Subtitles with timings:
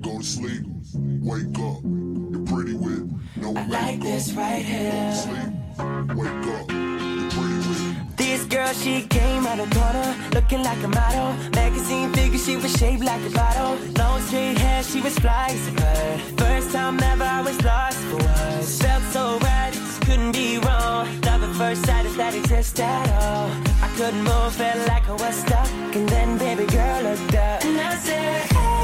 [0.00, 1.82] Go to sleep, wake up.
[1.82, 6.70] You're pretty with no I like this right Go to sleep, wake up.
[6.70, 11.32] You're pretty with This girl, she came out of corner, looking like a model.
[11.50, 13.76] Magazine figure, she was shaped like a bottle.
[13.98, 16.20] Long straight hair, she was fly as a bird.
[16.38, 18.80] First time ever, I was lost for words.
[18.80, 19.72] Felt so right,
[20.02, 21.08] couldn't be wrong.
[21.22, 23.50] Love at first sight, if that exists at all.
[23.82, 25.68] I couldn't move, felt like I was stuck.
[25.96, 28.77] And then baby girl looked up, and I said, Hey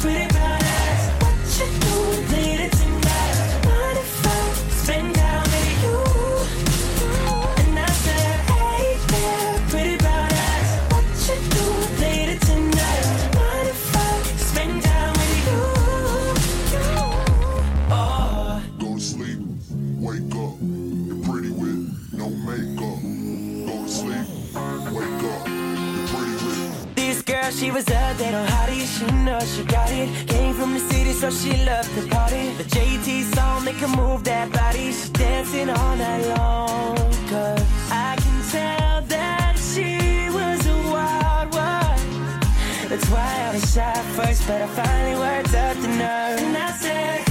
[0.00, 0.35] pretty
[27.46, 28.86] girl, she was a little hottie.
[28.86, 30.28] She know she got it.
[30.28, 32.52] Came from the city, so she loved to party.
[32.58, 34.92] The JT song make her move that body.
[34.92, 36.96] She dancing all night long.
[37.30, 42.88] Cause I can tell that she was a wild one.
[42.88, 46.40] That's why I was shy first, but I finally worked up the nerve.
[46.40, 47.25] And I said,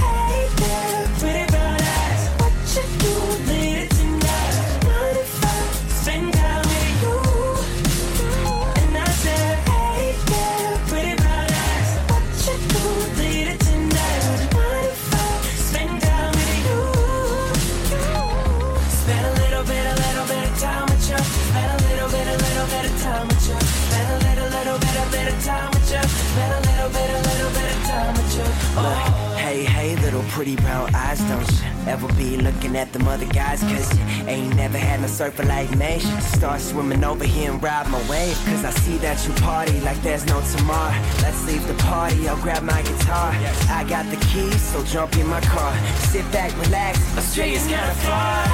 [28.78, 29.26] Oh.
[29.38, 33.60] Hey, hey, little pretty brown eyes, don't you ever be looking at them other guys?
[33.62, 36.00] Cause you ain't never had no surfer like me.
[36.20, 38.36] Start swimming over here and ride my wave.
[38.46, 40.94] Cause I see that you party like there's no tomorrow.
[41.22, 43.32] Let's leave the party, I'll grab my guitar.
[43.70, 45.72] I got the keys, so jump in my car.
[46.12, 48.46] Sit back, relax, Australia's kinda far.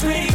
[0.00, 0.27] Pretty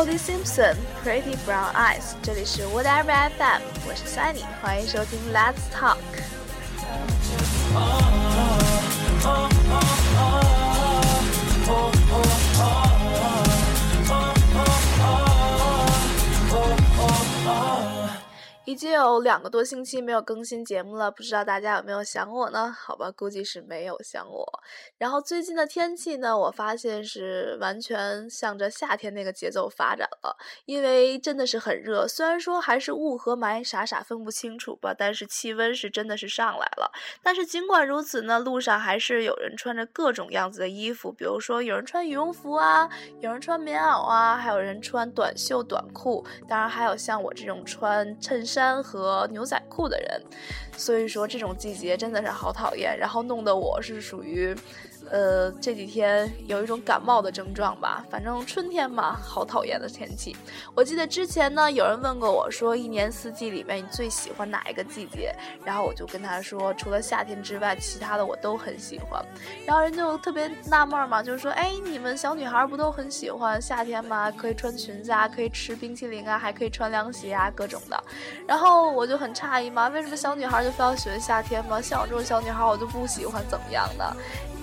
[0.00, 5.96] Cody Simpson Pretty Brown Eyes，这里是 Whatever FM，我是 Sunny，欢迎收听 Let's Talk。
[18.71, 22.71] 已经有两个多星期没有更新节目了，不知道大家有没有想我呢？
[22.71, 24.47] 好吧，估计是没有想我。
[24.97, 32.07] 然后最近的天气呢，我发现是完全向着夏天那个节奏发展了，因为真的是很热。
[32.07, 36.89] 虽然说还是雾和霾傻傻分不清楚吧，但是气温是真的是上来了。
[37.21, 42.89] 但是尽管如此呢，路上还是有人穿着各种样子的衣服，比如说有人穿羽绒服啊，
[43.19, 50.21] 有人穿棉袄啊，还有人穿短袖短裤，当然还有像我这种穿衬衫和牛仔裤的人。
[50.77, 54.55] 所以说这种季节真的是好讨厌，然后弄得我是属于。
[55.09, 60.37] 呃，这几天有一种感冒的症状吧，反正春天嘛，好讨厌的天气。
[60.73, 65.35] 我记得之前呢，有人问过我说，一年四季里面你最喜欢哪一个季节？
[65.65, 69.21] 然后我就跟他说，除了夏天之外，其他的我都很喜欢。
[69.65, 74.31] 然后人就特别纳闷嘛，就是说，哎，你们小女孩不都很喜欢夏天吗？
[74.31, 78.01] 可以穿裙子啊，可以吃冰淇淋啊，还可以穿凉鞋啊，各种的。
[78.51, 81.79] 然后我就很诧异嘛，为什么小女孩就非要喜欢夏天吗？
[81.81, 84.13] 像我这种小女孩，我就不喜欢怎么样的？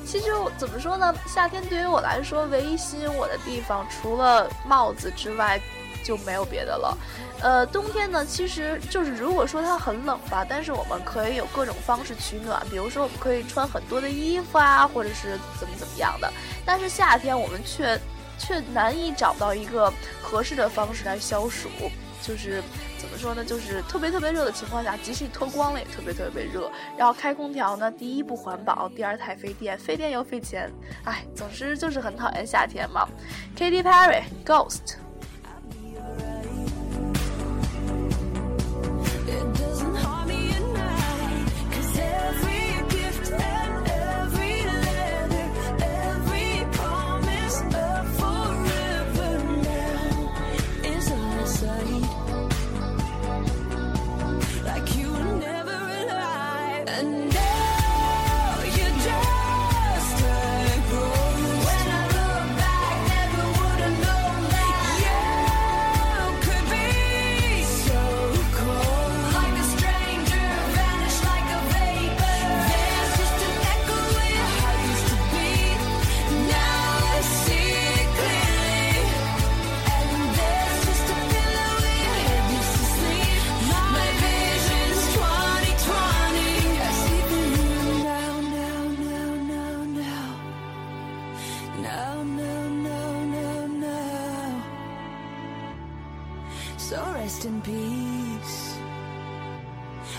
[0.05, 0.27] 其实
[0.59, 1.15] 怎么说呢？
[1.27, 5.59] 夏天对于我来说，唯一吸引我的地方，除了帽子之外，
[6.05, 6.99] 就没有别的了。
[7.41, 16.31] 呃，冬天呢，其实就是如果说它很冷吧，但是我们可以有各种方式取暖，比如说我们可以穿很多的衣服啊，或者是怎么怎么样的。
[16.63, 17.99] 但是夏天我们却
[18.39, 19.91] 却难以找到一个
[20.21, 21.71] 合适的方式来消暑，
[22.23, 22.63] 就是。
[22.99, 23.45] 怎么说呢？
[23.45, 26.71] 就是特别特别热的情况下，即使你脱光了也特别特别热。
[26.97, 30.71] 然后开空调呢，第一不环保，第二太费电，费电又费钱。
[31.05, 33.09] 哎，总之就是很讨厌夏天嘛。
[33.57, 34.97] Katy Perry Ghost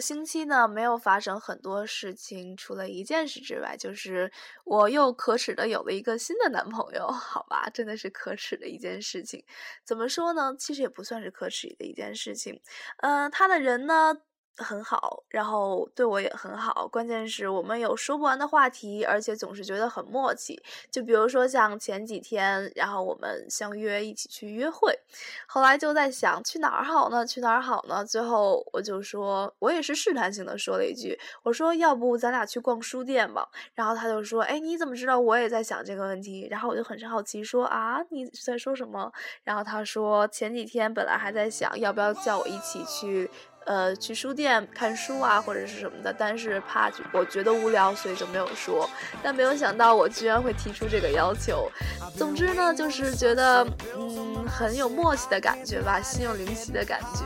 [0.00, 4.30] 星期呢，没有发生很多事情，除了一件事之外，就是
[4.64, 9.44] 我又可耻的有了一个新的男朋友， 好吧，真的是可耻的一件事情。
[9.84, 10.54] 怎么说呢？
[10.58, 12.60] 其实也不算是可耻的一件事情。
[12.98, 14.16] 嗯、他的人呢？
[14.58, 20.60] 很好，然后对我也很好，关键是我们有说不完的话题，而且总是觉得很默契。
[20.90, 24.98] 就比如说像前几天，然后我们相约一起去约会，
[25.46, 27.24] 后来就在想去哪儿好呢？
[27.24, 28.04] 去哪儿好呢？
[28.04, 33.48] 最后我就说，我也是试探性的说了一句，我说要不咱俩去逛书店吧。
[33.74, 36.48] 然后他就说，哎，你怎么知道我也在想这个问题？
[36.50, 39.12] 然后我就很是好奇说啊，你在说什么？
[39.44, 43.30] 然后他说前几天本来还在想要不要叫我一起去。
[43.68, 48.88] 呃，去书店看书啊，或者是什么的，但是怕我觉得无聊，所以就没有说。
[49.22, 51.70] 但没有想到我居然会提出这个要求。
[52.16, 53.62] 总之呢，就是觉得
[53.94, 57.24] 嗯很有默契的感觉吧，心有灵犀的感觉。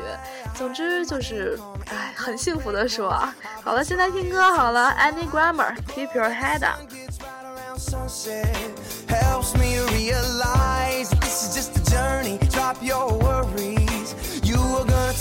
[0.52, 1.56] 总之就是，
[1.88, 3.32] 哎，很幸福的说啊。
[3.62, 6.80] 好了，现在听歌好了，Any Grammar，Keep Your Head Up。
[9.08, 12.38] helps me realize this is just a journey.
[12.50, 13.91] Drop your worries.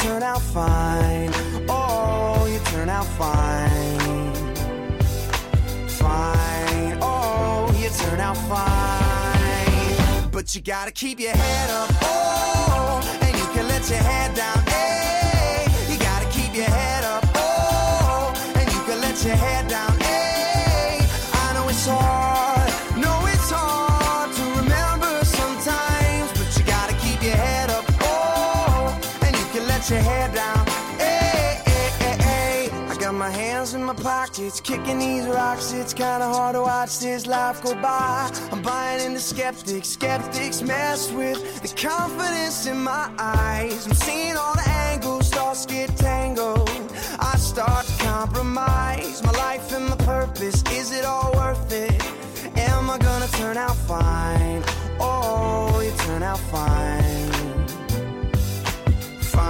[0.01, 1.29] Turn out fine.
[1.69, 4.33] Oh, you turn out fine.
[5.87, 6.97] Fine.
[7.03, 10.29] Oh, you turn out fine.
[10.31, 11.89] But you gotta keep your head up.
[12.01, 14.57] Oh, and you can let your head down.
[14.65, 17.23] Hey, you gotta keep your head up.
[17.35, 19.90] Oh, and you can let your head down.
[29.91, 30.65] Your head down.
[30.97, 32.69] Hey, hey, hey, hey.
[32.89, 35.73] I got my hands in my pockets, kicking these rocks.
[35.73, 38.31] It's kinda hard to watch this life go by.
[38.53, 39.89] I'm buying into skeptics.
[39.89, 43.85] Skeptics mess with the confidence in my eyes.
[43.85, 46.69] I'm seeing all the angles, thoughts get tangled.
[47.19, 50.63] I start to compromise my life and my purpose.
[50.71, 52.01] Is it all worth it?
[52.57, 54.63] Am I gonna turn out fine?
[55.01, 57.10] Oh, you turn out fine.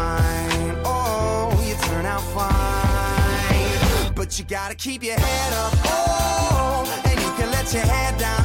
[0.01, 0.81] Fine.
[0.84, 4.13] Oh, you turn out fine.
[4.15, 5.74] But you gotta keep your head up.
[5.86, 8.41] Oh, and you can let your head down.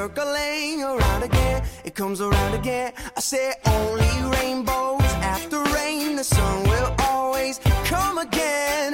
[0.00, 1.62] Circling around again.
[1.84, 2.92] It comes around again.
[3.18, 6.16] I say only rainbows after rain.
[6.16, 8.89] The sun will always come again,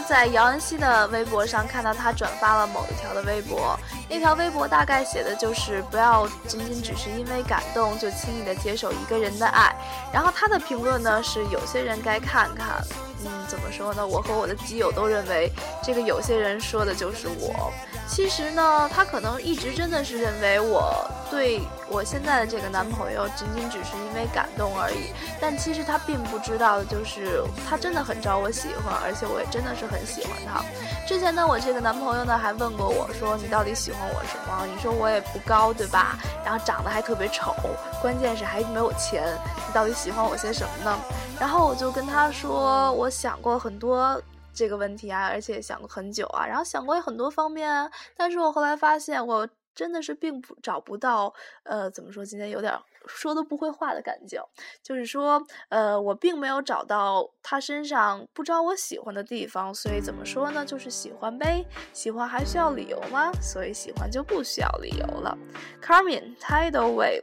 [0.00, 3.78] 在姚恩熙的微博上看到他转发了某一条的微博，
[4.08, 9.74] 那条微博大概写的就是不要仅仅只是因为感动就轻易的接受一个人的爱。
[10.12, 12.82] 然后他的评论呢是有些人该看看，
[13.24, 14.06] 嗯，怎么说呢？
[14.06, 15.50] 我和我的基友都认为
[15.82, 17.72] 这个有些人说的就是我。
[18.06, 30.62] 其实呢，他可能一直真的是认为我对我现在的这个男朋友仅仅只是因为感动而已，但其实他并不知道的就是他真的很招我喜欢，而且我也真的是很喜欢他。
[31.06, 36.16] 之前呢，我这个男朋友呢还问过我说：“你到底喜欢我什么？”你说我也不高，对吧？
[36.44, 37.54] 然后长得还特别丑，
[38.00, 40.98] 关键是还没有钱，你到底喜欢我些什么呢？
[41.40, 44.20] 然后我就跟他说，我想过很多。
[44.54, 51.32] 这个问题啊，而且想过很久啊，然后想过很多方面啊，但是我后来发现我真的是并不找不到，
[51.62, 52.24] 呃，怎么说？
[52.24, 54.44] 今天有点说都不会话的感觉，
[54.82, 60.66] 就是说，呃，我并没有找到他身上不招我喜欢的地方，所以怎么说呢？
[60.66, 63.30] 就是喜欢呗，喜欢还需要理由吗？
[63.40, 65.38] 所以喜欢就不需要理由了。
[65.80, 67.22] Carmen Tidal Wave。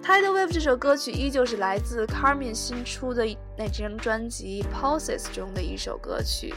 [0.00, 3.26] Tidal Wave 这首歌曲依旧是来自 Carmen 新出的
[3.58, 6.54] 那张专辑 Pulses 中的一首歌曲。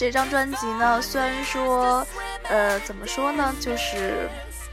[0.00, 2.06] 这张专辑呢，虽然说，
[2.44, 4.30] 呃，怎么说呢，就是，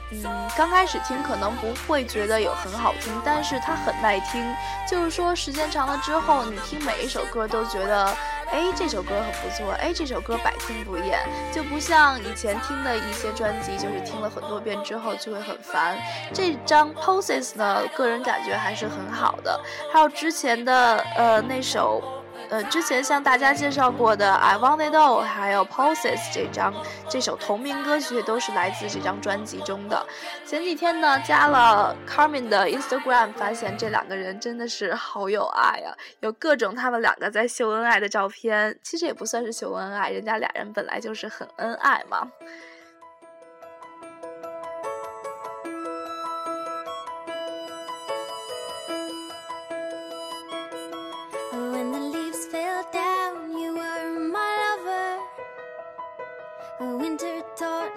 [0.09, 0.23] 嗯，
[0.55, 4.41] 刚开始听可能不会觉得有很好听，但是它很耐听。
[4.89, 8.05] 就是说，时间长了之后，你听每一首歌都觉得，
[8.51, 11.19] 哎，这首歌很不错，哎，这首歌百听不厌，
[11.51, 15.97] 就不像以前听的一些专辑，就是听了很多遍之后就会很烦。
[16.33, 19.59] 这张 poses 呢，个人感觉还是很好的。
[19.91, 22.16] 还有之前的呃那首。
[22.49, 26.73] 呃，之前向大家介绍过的《I Want It All》，还有《Pulses》这张
[27.09, 30.05] 这首同名歌曲，都是来自这张专辑中的。
[30.45, 38.79] 前几天呢，加了 Carmen 的 Instagram，发现这两个人真的是好有爱啊，有各种他们两个在秀恩爱的照片。
[38.81, 42.31] 其实也不算是秀恩爱，人家俩人本来就是很恩爱嘛。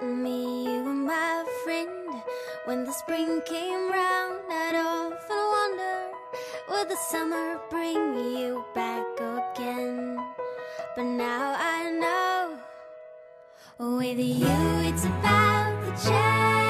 [0.03, 2.23] Me you were my friend.
[2.65, 6.11] When the spring came round, I'd often wonder
[6.71, 10.19] would the summer bring you back again?
[10.97, 12.59] But now I know
[13.79, 16.70] with you it's about the chance.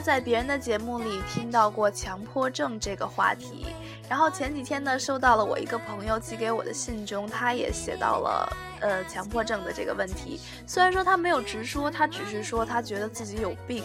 [0.00, 3.66] 在别人的节目里听到过强迫症这个话题，
[4.08, 8.48] 然后前几天呢，收到了我一个朋友寄给我的信中，他也写到了
[8.80, 10.40] 呃强迫症的这个问题。
[10.66, 13.84] 虽然说他没有直说，他只是说他觉得自己有病，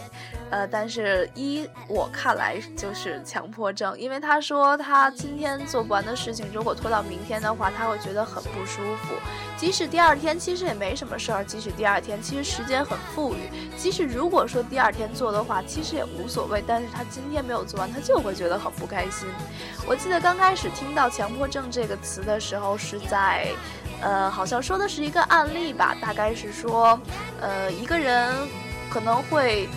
[0.50, 9.14] 呃，但是依我看来就是强迫症，因为他说他今天做不完的事情，如果拖到明天的话，他会觉得很不舒服。
[9.56, 16.62] 即使第二天其实也没什么事儿，即使第二天其实时间很富裕，即使如果说第二天做的话，其实也无所谓。
[16.66, 19.26] 但是他今天没有做完，他就会觉得很不开心。
[19.86, 23.46] 我记得刚开始听到强迫症这个词的时候，是在，
[24.02, 26.98] 呃，好像说的是一个案例吧，大概是说，
[27.40, 28.32] 呃，一个人
[28.90, 29.68] 可能会。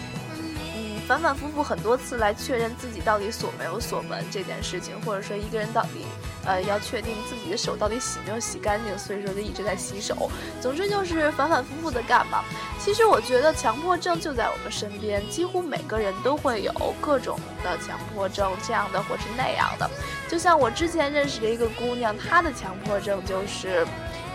[1.10, 6.06] 反反复复很多次来确认自己到底锁没有锁门这件事情，或者说一个人到底，
[6.46, 10.30] 呃，要确定自己的手到底洗没有洗干净，所以说就一直在洗手。
[10.62, 12.44] 总之就是反反复复的干嘛。
[12.80, 19.90] 其实我觉得强迫症就在我们身边，几乎每个人都会有各种的强迫症，这样的或是那样的。
[20.30, 23.84] 就像我之前认识的一个姑娘，她的强迫症就是。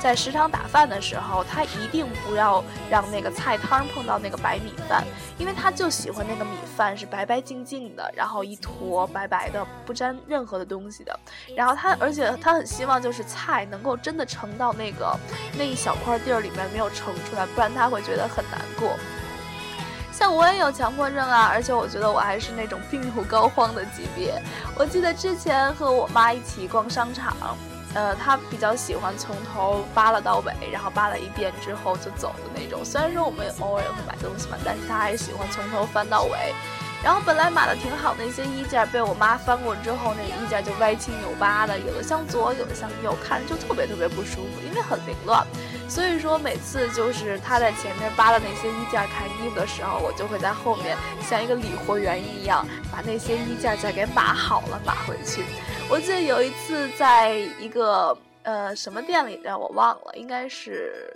[0.05, 5.03] 在食堂打饭的时候，她一定不要让那个菜汤碰到那个白米饭，
[5.39, 11.21] 因为她就喜欢那个米饭是白白净净的，然后一坨白白的，不沾任何的东西的。
[11.57, 15.19] 然后她，而且她很希望就是菜能够真的盛到那个
[15.57, 18.99] 那一小块地儿里面，没有盛出来，不然她会觉得很难过。
[20.13, 24.39] 像我也有强迫症啊，而且我觉得我还是那种病入膏肓的级别。
[24.77, 27.35] 我记得之前和我妈一起逛商场。
[27.95, 32.85] 呃，他比较喜欢从头扒拉到尾，然后扒拉一遍之后就走的那种。
[32.85, 36.53] 虽然说我们偶尔也会买东西嘛，但是他还喜欢从头翻到尾。
[37.05, 45.47] 然后本来买的挺好的一些衣架，被我妈翻过之后，那个衣架就歪七扭八的，有的向左，有的向右，看着就特别特别不舒服，因为很凌乱。
[45.87, 55.45] 所以说每次就是他在前面扒拉那些衣架看衣服的时候，我就会在后面像一个理货员一样，把那些衣架再给码好了码回去。
[55.90, 61.12] 我记得有一次在一个呃什么店里让我忘了，应该是。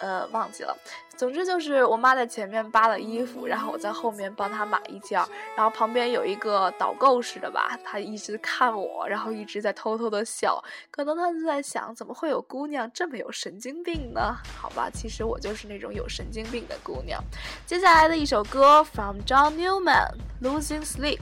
[0.00, 0.76] 呃，忘记了。
[1.16, 10.60] 总之就是我妈在前面扒了衣服，然后我在后面帮她买一件儿，然后旁边有一个导购似的吧，她一直看我，然后一直在偷偷的笑，
[10.90, 14.36] 可能她就在想，怎么会有姑娘这么有神经病呢？
[14.60, 17.22] 好吧，其实我就是那种有神经病的姑娘。
[17.64, 20.10] 接下来的一首歌，from John Newman，
[20.42, 21.18] 《Losing Sleep》，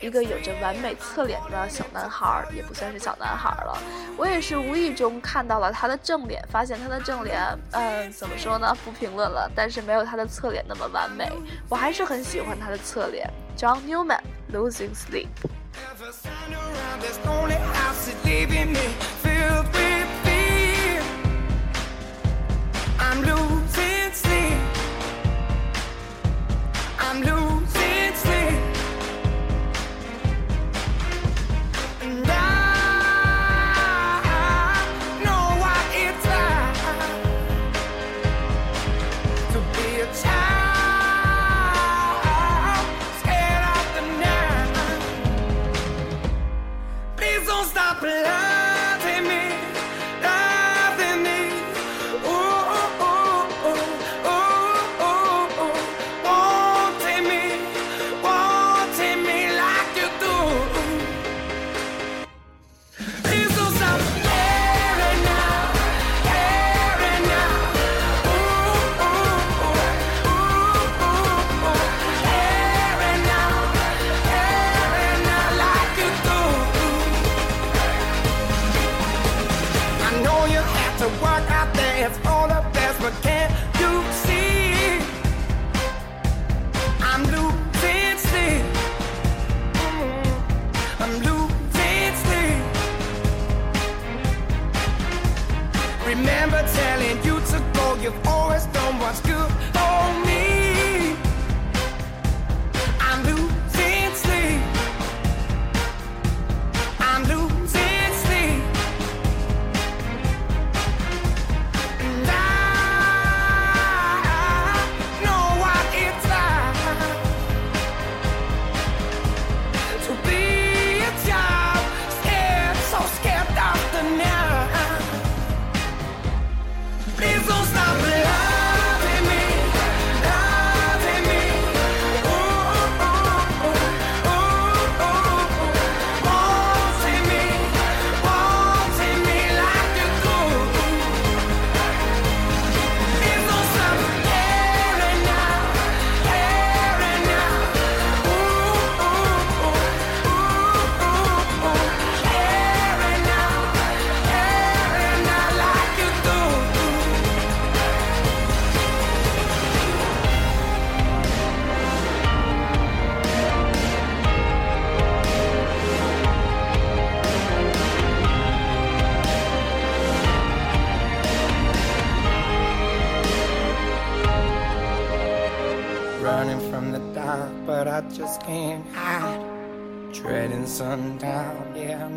[0.00, 3.78] 一个有着完美侧脸的小男孩儿，也不算是小男孩儿了。
[4.16, 7.40] 我也是无意中看到了他的正脸，发现他的正脸，
[7.72, 8.76] 嗯，怎么说呢？
[8.84, 11.30] 不评论了，但是没有他的侧脸那么完美。
[11.68, 13.28] 我还是很喜欢他的侧脸。
[13.56, 14.20] John Newman，
[14.52, 15.26] 《Losing Sleep》。
[15.72, 16.52] Never stand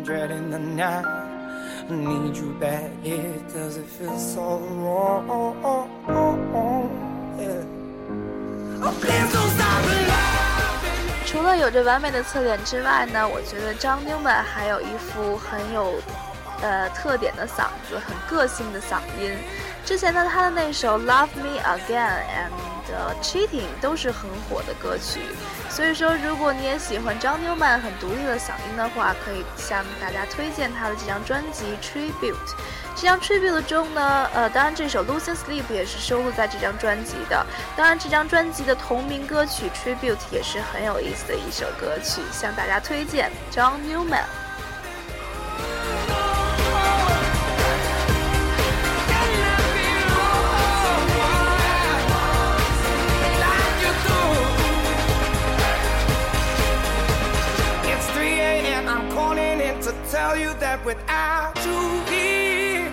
[0.06, 1.04] dreading the night.
[1.04, 3.18] I need you back, yeah,
[3.52, 5.26] cause it feels so wrong.
[7.38, 7.64] Yeah.
[8.82, 10.06] Oh, please don't stop loving.
[11.26, 15.94] 除了有着完美的侧脸之外呢，我觉得张 Newman 还有一副很有
[16.62, 19.36] 呃特点的嗓子，很个性的嗓音。
[19.84, 22.52] 之前呢，他的那首《Love Me Again》and
[23.22, 25.20] Cheating 都是很火的歌曲。
[25.76, 32.32] 所以说，如果你也喜欢张妞曼很独立的嗓音的话，可以向大家推荐他的这张专辑《Tribute》。
[32.94, 37.44] 这张 Tribute 中呢，呃，当然这首《Losing Sleep》也是收录在这张专辑的。
[37.76, 43.74] 当然，这张专辑的同名歌曲《Tribute》也是很有意思的一首歌曲，向大家推荐 John。
[60.16, 62.90] Tell you that without you here,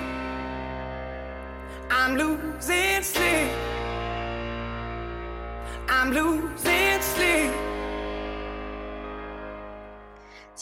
[1.89, 3.51] I'm losing sleep.
[5.88, 7.72] I'm losing sleep.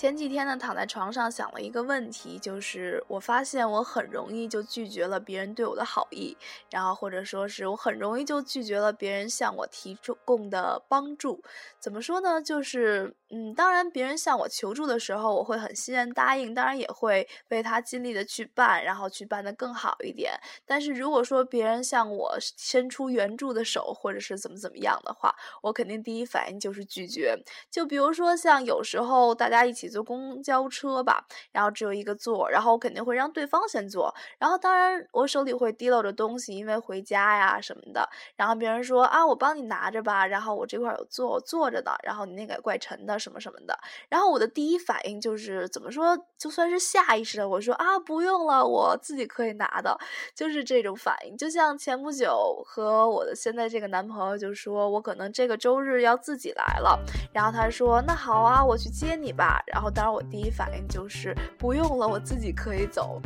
[0.01, 6.35] 前几天呢，躺在床上想了一个问题，就是我发现我很容易就拒绝了别人对我的好意，
[6.71, 11.43] 然后或者说是我很容易就拒绝了别人向我提供的帮助。
[11.79, 12.41] 怎么说呢？
[12.41, 20.33] 就是嗯，当然别人向我求助的时候，我会很欣然答应，当然也会为他尽力的去办，然后去办得更好一点。
[20.65, 27.37] 但是如果说别人向我伸出援助的手，或者是怎么怎么样的话，我肯定第一反应就是拒绝。
[27.69, 43.77] 就比如说像有时候大家一起坐公交车吧，然后只有一个座，然后我肯定会让对方先坐，然后当然我手里会提溜着东西，因为回家呀什么的，然后别人说啊我帮你拿着吧，然后我这块有坐我坐着的，然后你那个怪沉的什么什么的，
[44.09, 49.97] 然后我的第一反应就是怎么说，就算是下意识的，我说啊不用了，我自己可以拿的，
[50.33, 51.35] 就是这种反应。
[51.37, 56.99] 就像前不久和我的现在这个男朋友就说，我可能这个周日要自己来了，
[57.33, 59.59] 然后他说那好啊，我去接你吧。
[59.67, 63.19] 然后然后当然我第一反应就是不用了，我自己可以走。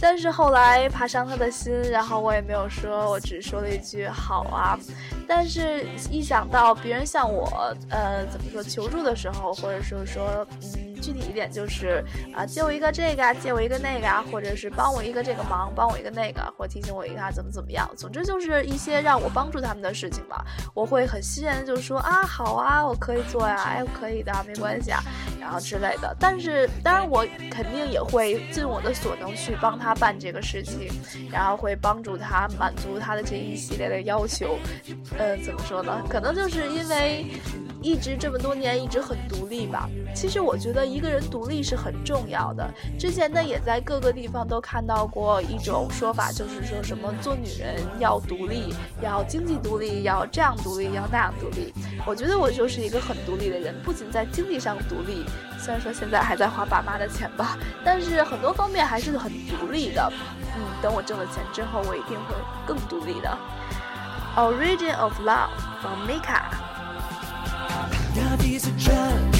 [0.00, 4.78] 但是后来爬伤他的心，然后我也没有说，我只说了一句好啊。
[5.26, 12.04] 但是一想到别人向我呃怎么说求助的时候，或者说说嗯具体一点就是
[12.34, 25.02] 啊借我一个这个啊，借我一个那个啊，或者是帮我一个这个忙，帮我一个那个，或提醒我一个怎么怎么样，总之就是一些让我帮助他们的事情吧，我会很欣然的就说啊好啊，我可以做呀，哎可以的，没关系啊，
[25.40, 26.16] 然后之类的。
[26.18, 30.88] 但是当然我肯定也会尽我的所能去帮他办这个事情，
[31.30, 34.58] 然后会帮助他满足他的这一系列的要求。
[35.18, 36.02] 呃，怎么说呢？
[36.08, 37.26] 可能就是因为
[37.86, 39.88] 一直这么多年一直很独立吧。
[40.12, 42.68] 其实我觉得一个人独立是很重要的。
[42.98, 51.72] 之前呢，也在各个地方都看到过一种说法，就是说什么做女人要独立，要经济独立，要这样独立，要那样独立。
[52.04, 55.24] 我觉得我就是一个很独立的人，不仅在经济上独立，
[55.56, 60.12] 虽然说现在还在花爸妈的钱吧，但是很多方面还是很独立的。
[60.56, 62.34] 嗯，等我挣了钱之后，我一定会
[62.66, 63.38] 更独立的。
[64.34, 66.42] Origin of Love from Mika。
[68.16, 69.35] Love is a drug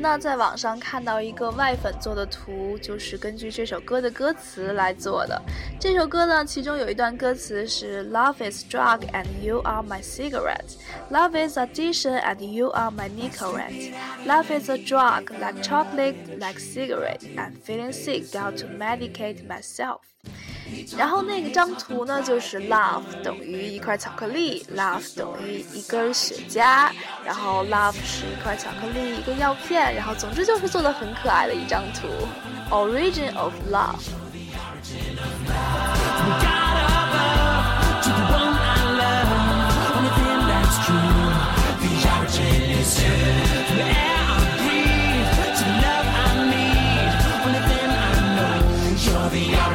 [0.00, 5.40] 呢，在网上看到一个外粉做的图，就是根据这首歌的歌词来做的。
[5.78, 10.76] 这首歌呢，其中有一段歌词是 “Love is drug and you are my cigarette.
[11.10, 13.92] Love is addiction and you are my Nicorette.
[14.24, 17.22] Love is a drug like chocolate, like cigarette.
[17.36, 20.00] I'm feeling sick, got to medicate myself.”
[20.97, 26.89] 然后那个张图呢，就是 love 等于一块巧克力，love 等于一根雪茄，
[27.25, 32.07] 然后 love 是一块巧克力，一个药片，然后总之就是做的很可爱的一张图
[32.69, 34.09] ，origin of love。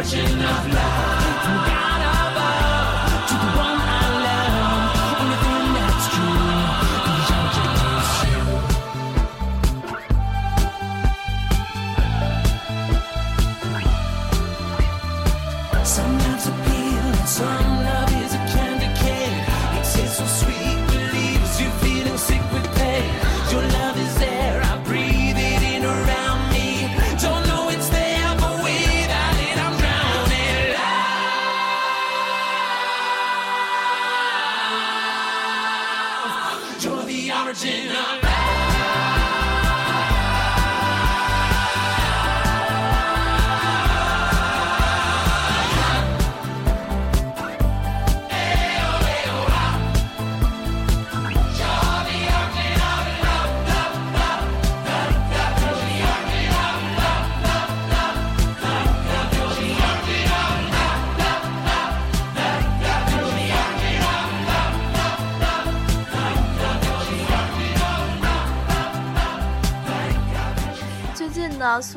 [0.07, 0.96] fortune of love.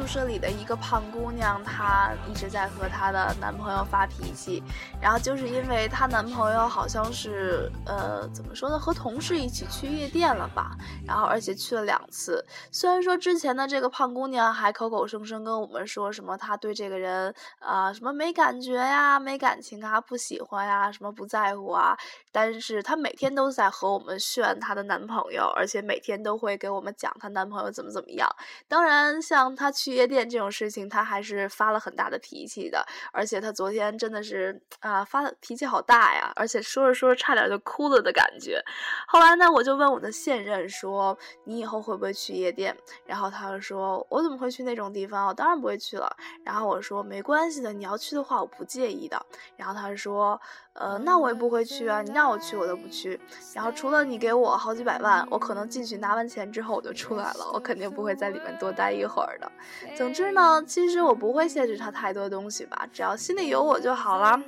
[0.10, 4.64] 舍里的一个胖姑娘，她一直在和她的男朋友发脾气，
[5.00, 10.72] 然后就是因为她男朋友好像是呃怎么说呢，和同事一起去夜店了吧，
[11.06, 12.44] 然后而且去了两次。
[12.72, 21.96] 虽然说之前的这个胖姑娘还口口声声跟我们说什么她对这个人啊、什么没感觉呀、没感情啊、不喜欢呀、什么不在乎啊，
[22.32, 28.28] 但是她每天都在和我们炫她的男朋友，而且每天都会给我们讲她男朋友怎么怎么样。
[28.68, 32.86] 当然，像她去夜店这种事情，他还是发了很大的脾气的。
[33.12, 38.64] 而且他昨天真的是啊，发的脾气好大呀，而且说着说着差点就哭了的感觉。
[39.08, 45.28] 后来呢，我就问我的现任说：“你以后会不会去夜店？”然后他就说：“我怎么会去那种地方？
[45.28, 46.10] 我当然不会去了。”
[46.46, 49.22] 然后我说：“没关系的，你要去的话，我不介意的。”
[49.58, 50.40] 然后他说
[50.74, 53.20] ：“呃，那我也不会去啊，你让我去我都不去。
[53.54, 59.52] 然后除了你给我好几百万，我可能进去拿完钱之后我就出来了，我肯定不会在里面多待一会儿的。
[59.98, 64.42] 总之呢，其实我不会限制他太多东西吧，只要心里有我就好了。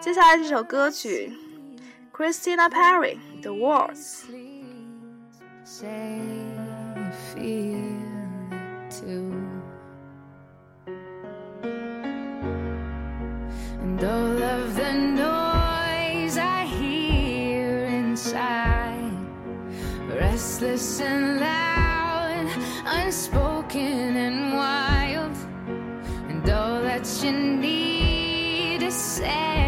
[0.00, 1.32] 接下来这首歌曲
[2.12, 4.22] ，Christina Perri，《The Words》。
[5.64, 6.20] Say
[6.94, 7.80] you feel
[8.50, 9.32] it too.
[13.82, 19.10] And all of the noise I hear inside,
[20.08, 22.46] restless and loud,
[22.86, 24.45] unspoken and
[27.22, 29.65] you need to say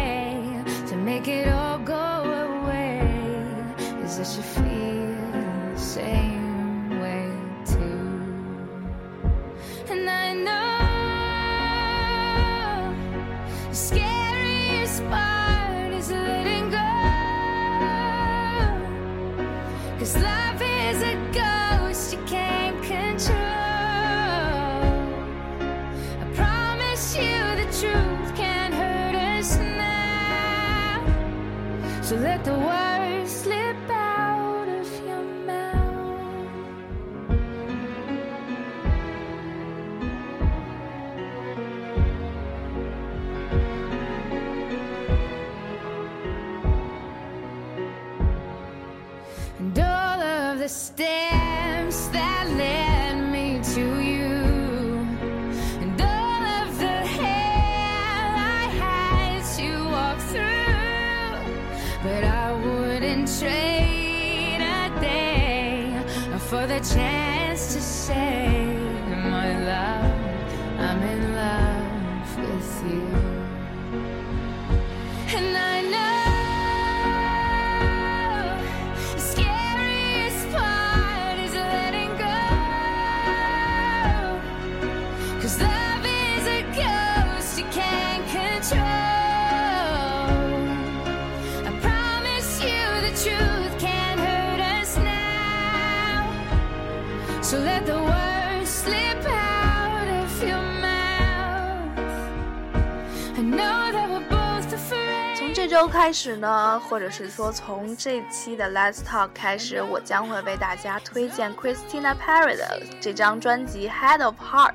[106.09, 114.71] 开始呢，或者是说从这期的 Let's Talk 开始，我将会为大家推荐 Christina Perry 的这张专辑《Head of Heart》，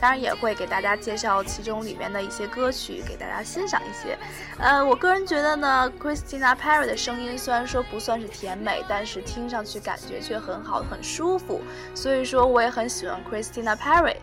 [0.00, 4.16] 当然也会给大家介绍其中里面的一些歌曲，给大家欣赏一些。
[4.60, 11.60] 呃，我个人觉得呢，Christina Perry 的声音虽然说不算是甜美，但是听上去感觉却很好，很舒服，
[11.92, 14.18] 所以说我也很喜欢 Christina Perry。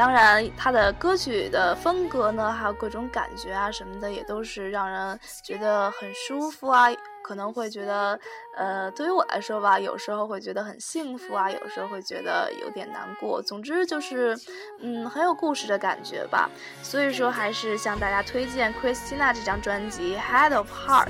[0.00, 6.88] 当然，他的歌曲的风格呢，还有各种感觉啊什么的，也都是让人觉得很舒服啊。
[7.22, 8.18] 可能会觉得，
[8.56, 13.42] 呃，对于我来说吧，有时候会觉得很幸福啊，有时候会觉得有点难过。
[13.42, 14.34] 总之就是，
[14.78, 16.48] 嗯，很有故事的感觉吧。
[16.82, 21.08] 所以说，还是向大家推荐 Christina 这张专辑《Head of Heart》。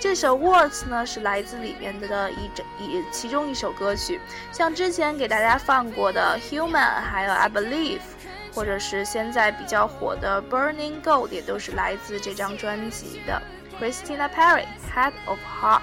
[0.00, 4.20] 这首《Words》呢是来自里面的一整一其中一首歌曲，
[4.52, 7.98] 像之前给大家放过的《Human》，还有《I Believe》，
[8.54, 13.42] 或者是现在比较火的《Burning Gold》，也都是来自这张专辑的。
[13.80, 15.80] Christina Perry，《Head of Heart》。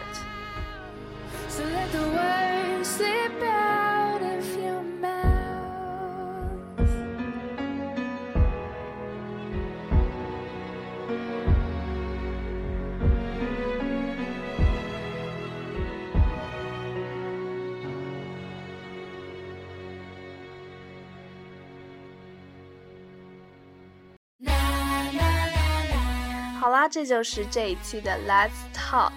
[26.66, 29.12] 好啦，这就是这一期的 Let's Talk，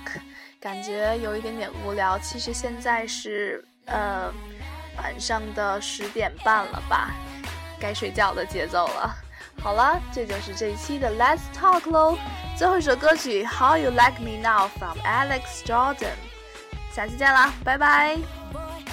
[0.61, 2.19] 感觉有一点点无聊。
[2.19, 4.31] 其实现在是呃
[4.99, 7.11] 晚上的十点半了吧，
[7.81, 9.17] 该睡觉的节奏了。
[9.63, 12.19] 好啦，这就是这一期的 Let's Talk 喽。
[12.55, 16.19] 最后一首歌曲《How You Like Me Now》from Alex Jordan，
[16.93, 18.19] 下期见啦，拜拜。
[18.53, 18.85] Boy,